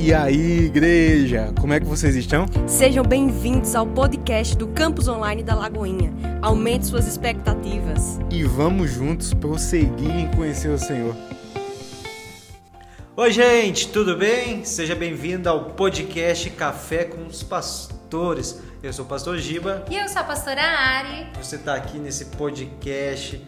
[0.00, 2.46] E aí, igreja, como é que vocês estão?
[2.68, 6.12] Sejam bem-vindos ao podcast do Campus Online da Lagoinha.
[6.40, 8.20] Aumente suas expectativas.
[8.30, 11.16] E vamos juntos prosseguir em conhecer o Senhor.
[13.16, 14.64] Oi, gente, tudo bem?
[14.64, 18.62] Seja bem-vindo ao podcast Café com os Pastores.
[18.80, 19.84] Eu sou o pastor Giba.
[19.90, 21.26] E eu sou a pastora Ari.
[21.42, 23.44] Você está aqui nesse podcast.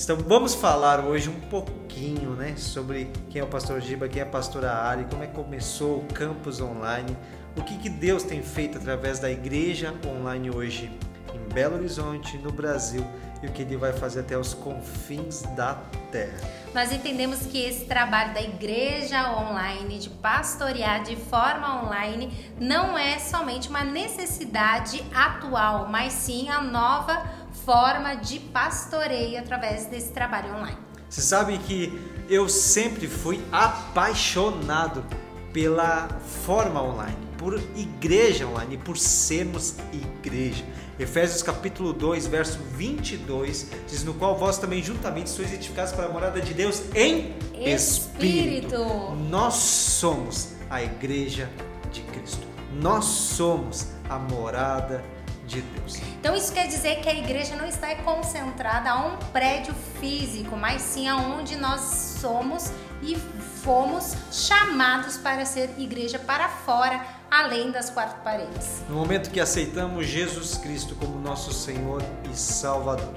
[0.00, 4.24] Então, vamos falar hoje um pouquinho né, sobre quem é o pastor Giba, quem é
[4.24, 7.16] a pastora Ari, como é que começou o campus online,
[7.56, 10.90] o que, que Deus tem feito através da igreja online hoje
[11.34, 13.04] em Belo Horizonte, no Brasil,
[13.42, 15.74] e o que ele vai fazer até os confins da
[16.12, 16.38] terra.
[16.72, 23.18] Nós entendemos que esse trabalho da igreja online, de pastorear de forma online, não é
[23.18, 30.78] somente uma necessidade atual, mas sim a nova forma de pastoreio através desse trabalho online.
[31.06, 31.92] Você sabe que
[32.26, 35.04] eu sempre fui apaixonado
[35.52, 36.08] pela
[36.46, 40.64] forma online, por igreja online, por sermos igreja.
[40.98, 46.08] Efésios capítulo 2, verso 22, diz no qual vós também juntamente sois edificados para a
[46.08, 48.76] morada de Deus em espírito.
[48.76, 48.84] Espírito.
[49.28, 51.50] Nós somos a igreja
[51.92, 52.46] de Cristo.
[52.80, 55.17] Nós somos a morada de
[55.56, 55.96] Deus.
[56.20, 60.82] Então isso quer dizer que a igreja não está concentrada a um prédio físico, mas
[60.82, 61.80] sim aonde nós
[62.20, 62.70] somos
[63.02, 63.16] e
[63.62, 68.82] fomos chamados para ser igreja para fora, além das quatro paredes.
[68.88, 73.14] No momento que aceitamos Jesus Cristo como nosso Senhor e Salvador,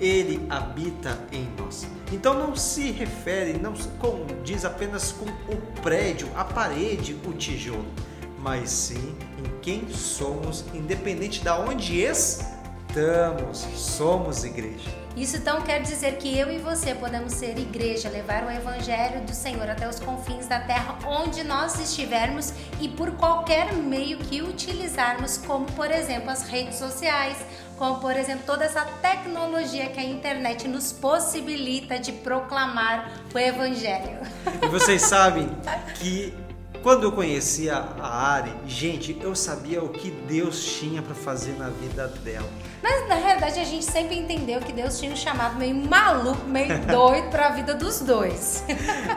[0.00, 1.86] Ele habita em nós.
[2.12, 3.74] Então não se refere, não
[4.42, 7.86] diz apenas com o prédio, a parede, o tijolo,
[8.42, 14.90] mas sim em quem somos, independente de onde estamos, somos igreja.
[15.16, 19.34] Isso então quer dizer que eu e você podemos ser igreja, levar o evangelho do
[19.34, 25.36] Senhor até os confins da terra onde nós estivermos e por qualquer meio que utilizarmos,
[25.36, 27.36] como por exemplo as redes sociais,
[27.76, 34.18] como por exemplo toda essa tecnologia que a internet nos possibilita de proclamar o evangelho.
[34.62, 35.50] E vocês sabem
[35.96, 36.32] que
[36.82, 41.68] quando eu conheci a Ari, gente, eu sabia o que Deus tinha para fazer na
[41.68, 42.48] vida dela.
[42.82, 46.76] Mas na realidade a gente sempre entendeu que Deus tinha um chamado meio maluco, meio
[46.86, 48.64] doido para a vida dos dois.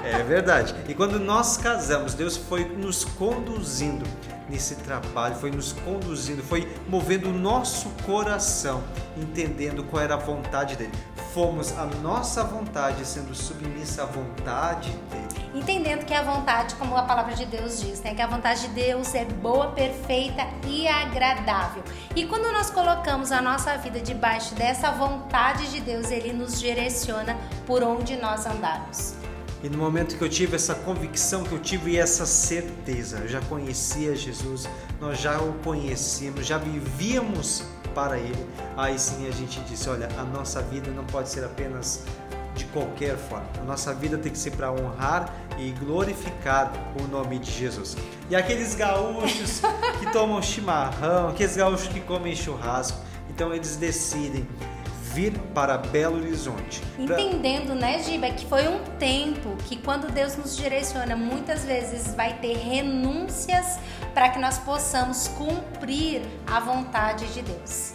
[0.03, 0.75] É verdade.
[0.87, 4.05] E quando nós casamos, Deus foi nos conduzindo
[4.47, 8.83] nesse trabalho, foi nos conduzindo, foi movendo o nosso coração,
[9.17, 10.93] entendendo qual era a vontade dele.
[11.35, 15.49] Fomos a nossa vontade sendo submissa à vontade dele.
[15.53, 18.67] Entendendo que a vontade, como a palavra de Deus diz, né, que a vontade de
[18.69, 21.83] Deus é boa, perfeita e agradável.
[22.15, 27.35] E quando nós colocamos a nossa vida debaixo dessa vontade de Deus, ele nos direciona
[27.67, 29.15] por onde nós andarmos.
[29.61, 33.41] E no momento que eu tive essa convicção, que eu tive essa certeza, eu já
[33.41, 34.69] conhecia Jesus,
[35.01, 37.65] nós já o conhecíamos, já vivíamos
[37.95, 38.45] para Ele,
[38.77, 42.03] aí sim a gente disse: olha, a nossa vida não pode ser apenas
[42.53, 47.39] de qualquer forma, a nossa vida tem que ser para honrar e glorificar o nome
[47.39, 47.97] de Jesus.
[48.29, 49.61] E aqueles gaúchos
[49.99, 54.47] que tomam chimarrão, aqueles gaúchos que comem churrasco, então eles decidem
[55.15, 56.83] vir para Belo Horizonte.
[56.99, 62.33] Entendendo, né, Giba, que foi um tempo que quando Deus nos direciona, muitas vezes vai
[62.39, 63.79] ter renúncias
[64.15, 67.91] para que nós possamos cumprir a vontade de Deus.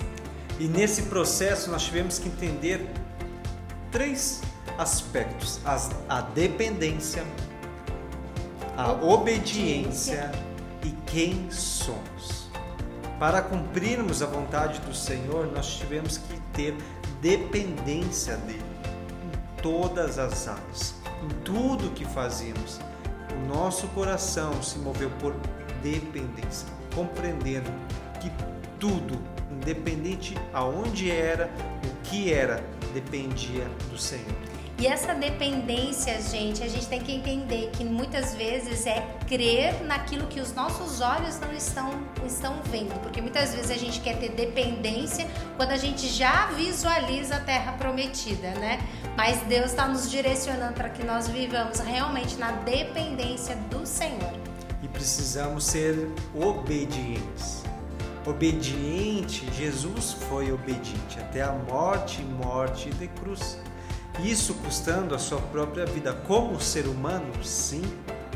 [0.59, 2.89] E nesse processo nós tivemos que entender
[3.91, 4.43] três
[4.79, 7.25] aspectos: As- a dependência,
[8.77, 10.31] a obediência
[10.85, 12.49] e quem somos.
[13.19, 16.77] Para cumprirmos a vontade do Senhor, nós tivemos que ter
[17.21, 18.63] dependência dele
[19.25, 22.79] em todas as áreas, em tudo que fazíamos.
[23.33, 25.35] O nosso coração se moveu por
[25.83, 27.71] dependência, compreendendo
[28.21, 28.31] que
[28.79, 29.21] tudo,
[29.51, 31.51] independente aonde era,
[31.85, 32.63] o que era,
[32.95, 34.51] dependia do Senhor.
[34.81, 40.27] E essa dependência, gente, a gente tem que entender que muitas vezes é crer naquilo
[40.27, 41.91] que os nossos olhos não estão,
[42.27, 42.99] estão vendo.
[43.03, 45.29] Porque muitas vezes a gente quer ter dependência
[45.59, 48.81] quando a gente já visualiza a terra prometida, né?
[49.19, 54.40] Mas Deus está nos direcionando para que nós vivamos realmente na dependência do Senhor.
[54.91, 57.63] E precisamos ser obedientes.
[58.27, 63.57] Obediente, Jesus foi obediente até a morte morte de cruz.
[64.19, 66.13] Isso custando a sua própria vida.
[66.27, 67.83] Como ser humano, sim,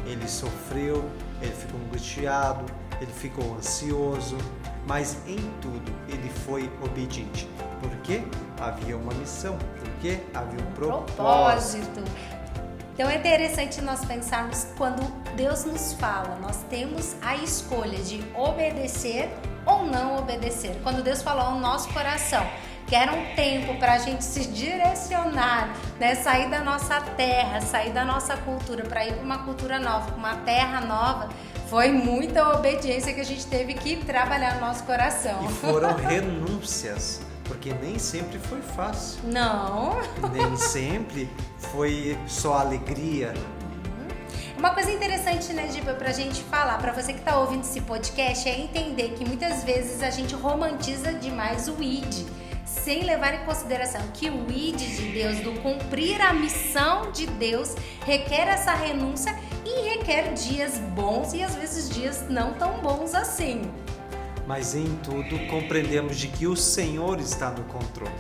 [0.07, 1.05] ele sofreu,
[1.43, 2.65] ele ficou angustiado,
[3.01, 4.39] ele ficou ansioso,
[4.87, 7.49] mas em tudo ele foi obediente.
[7.81, 8.23] Por quê?
[8.61, 11.15] Havia uma missão, porque havia um propósito.
[11.15, 12.05] Propósito.
[12.95, 15.03] Então é interessante nós pensarmos quando
[15.35, 19.29] Deus nos fala, nós temos a escolha de obedecer
[19.67, 20.79] ou não obedecer.
[20.81, 22.47] Quando Deus falou ao nosso coração,
[22.87, 26.15] que era um tempo para a gente se direcionar, né?
[26.15, 30.17] sair da nossa terra, sair da nossa cultura, para ir para uma cultura nova, para
[30.17, 31.31] uma terra nova,
[31.69, 35.45] foi muita obediência que a gente teve que trabalhar no nosso coração.
[35.45, 39.21] E foram renúncias, porque nem sempre foi fácil.
[39.25, 40.01] Não.
[40.33, 41.29] Nem sempre
[41.73, 43.35] foi só alegria.
[44.57, 48.49] Uma coisa interessante, né, Diba, pra gente falar, para você que tá ouvindo esse podcast,
[48.49, 52.25] é entender que muitas vezes a gente romantiza demais o id
[52.65, 57.75] sem levar em consideração que o id de Deus, do cumprir a missão de Deus,
[58.05, 63.63] requer essa renúncia e requer dias bons e às vezes dias não tão bons assim.
[64.47, 68.13] Mas em tudo compreendemos de que o Senhor está no controle.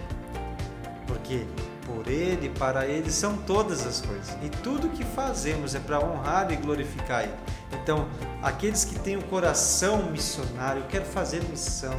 [1.06, 1.44] Porque
[1.84, 4.36] por Ele, para Ele são todas as coisas.
[4.42, 7.34] E tudo que fazemos é para honrar e glorificar Ele.
[7.72, 8.08] Então,
[8.42, 11.94] aqueles que têm o coração missionário, quer fazer missão,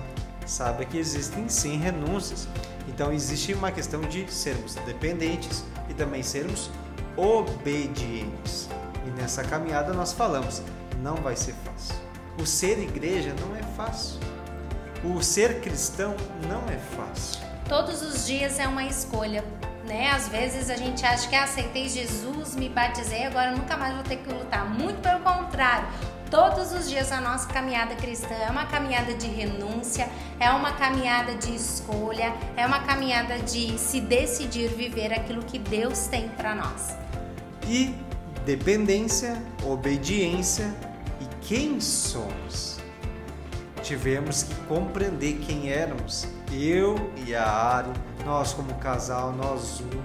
[0.45, 2.47] sabe que existem sim renúncias.
[2.87, 6.69] Então, existe uma questão de sermos dependentes e também sermos
[7.17, 8.69] obedientes.
[9.05, 10.61] E nessa caminhada nós falamos,
[11.01, 12.04] não vai ser fácil.
[12.39, 14.19] O ser igreja não é fácil.
[15.03, 16.15] O ser cristão
[16.47, 17.41] não é fácil.
[17.67, 19.43] Todos os dias é uma escolha
[19.85, 20.11] né?
[20.11, 24.03] Às vezes a gente acha que ah, aceitei Jesus, me batizei, agora nunca mais vou
[24.03, 24.67] ter que lutar.
[24.67, 25.87] Muito pelo contrário.
[26.29, 30.09] Todos os dias a nossa caminhada cristã é uma caminhada de renúncia,
[30.39, 36.07] é uma caminhada de escolha, é uma caminhada de se decidir viver aquilo que Deus
[36.07, 36.95] tem para nós.
[37.67, 37.93] E
[38.43, 40.73] dependência, obediência
[41.45, 42.79] quem somos.
[43.83, 46.95] Tivemos que compreender quem éramos, eu
[47.27, 47.91] e a Ari,
[48.25, 50.03] nós como casal, nós um.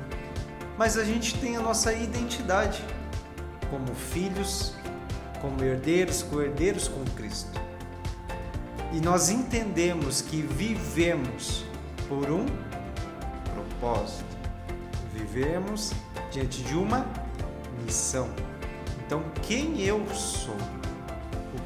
[0.76, 2.84] Mas a gente tem a nossa identidade
[3.70, 4.74] como filhos,
[5.40, 7.58] como herdeiros, co-herdeiros com Cristo.
[8.92, 11.64] E nós entendemos que vivemos
[12.06, 12.44] por um
[13.54, 14.24] propósito.
[15.14, 15.92] Vivemos
[16.30, 17.06] diante de uma
[17.82, 18.28] missão.
[19.06, 20.79] Então, quem eu sou?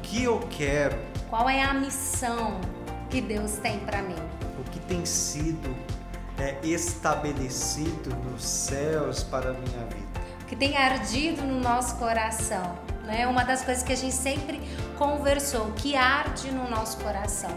[0.05, 0.95] Que eu quero?
[1.29, 2.61] Qual é a missão
[3.09, 4.15] que Deus tem para mim?
[4.59, 5.75] O que tem sido
[6.37, 10.21] é, estabelecido nos céus para a minha vida?
[10.41, 12.77] O que tem ardido no nosso coração?
[13.03, 13.27] Né?
[13.27, 14.61] Uma das coisas que a gente sempre
[14.95, 17.51] conversou, que arde no nosso coração.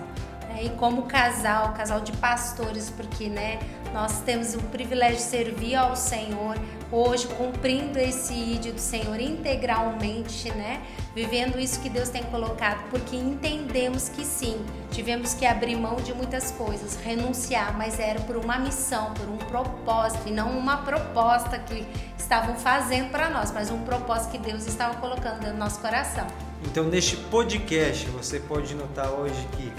[0.48, 0.64] Né?
[0.64, 3.58] E como casal, casal de pastores, porque né,
[3.92, 6.56] nós temos o privilégio de servir ao Senhor
[6.90, 10.82] hoje, cumprindo esse ídolo do Senhor integralmente, né?
[11.14, 16.14] Vivendo isso que Deus tem colocado, porque entendemos que sim, tivemos que abrir mão de
[16.14, 21.58] muitas coisas, renunciar, mas era por uma missão, por um propósito, e não uma proposta
[21.58, 21.86] que
[22.16, 26.26] estavam fazendo para nós, mas um propósito que Deus estava colocando no nosso coração.
[26.64, 29.72] Então, neste podcast, você pode notar hoje que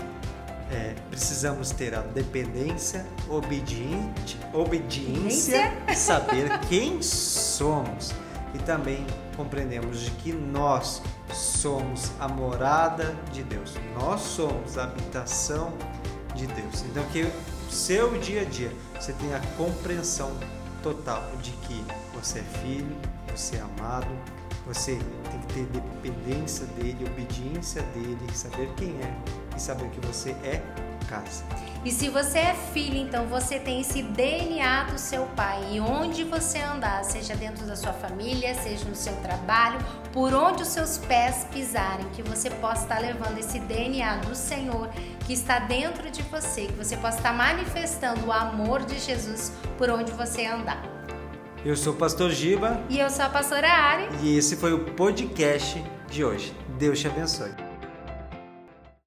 [0.71, 8.13] é, precisamos ter a dependência, obediente, obediência e saber quem somos.
[8.53, 9.05] E também
[9.35, 11.01] compreendemos de que nós
[11.33, 13.73] somos a morada de Deus.
[13.95, 15.73] Nós somos a habitação
[16.35, 16.83] de Deus.
[16.83, 17.29] Então que
[17.69, 20.31] seu dia a dia você tenha a compreensão
[20.81, 21.83] total de que
[22.13, 22.95] você é filho,
[23.35, 24.09] você é amado,
[24.65, 24.97] você
[25.31, 30.61] tem que ter dependência dele, obediência dele, saber quem é e saber que você é
[31.07, 31.43] casa.
[31.83, 35.59] E se você é filho, então você tem esse DNA do seu pai.
[35.71, 39.79] E onde você andar, seja dentro da sua família, seja no seu trabalho,
[40.11, 44.89] por onde os seus pés pisarem, que você possa estar levando esse DNA do Senhor
[45.25, 49.89] que está dentro de você, que você possa estar manifestando o amor de Jesus por
[49.89, 50.83] onde você andar.
[51.63, 52.81] Eu sou o pastor Giba.
[52.89, 54.07] E eu sou a pastora Ari.
[54.21, 56.53] E esse foi o podcast de hoje.
[56.77, 57.68] Deus te abençoe.